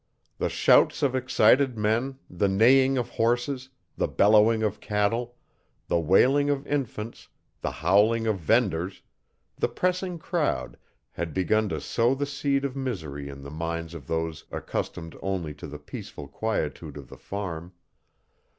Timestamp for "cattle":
4.79-5.35